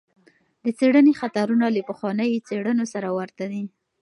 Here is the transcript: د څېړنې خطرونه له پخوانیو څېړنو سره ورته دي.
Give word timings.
د 0.63 0.65
څېړنې 0.77 1.13
خطرونه 1.21 1.65
له 1.75 1.81
پخوانیو 1.89 2.43
څېړنو 2.47 2.85
سره 2.93 3.07
ورته 3.17 3.43
دي. 3.51 3.63